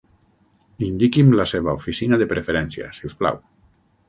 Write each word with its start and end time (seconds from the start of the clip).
Indiqui'm 0.87 1.29
la 1.41 1.45
seva 1.51 1.75
oficina 1.83 2.19
de 2.23 2.29
preferència, 2.33 2.91
si 2.99 3.09
us 3.13 3.19
plau. 3.23 3.41